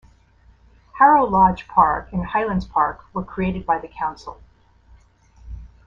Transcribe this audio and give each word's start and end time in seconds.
Harrow 0.97 1.27
Lodge 1.27 1.67
Park 1.67 2.11
and 2.11 2.25
Hylands 2.25 2.65
Park 2.67 3.05
were 3.13 3.23
created 3.23 3.67
by 3.67 3.77
the 3.77 3.87
council. 3.87 4.41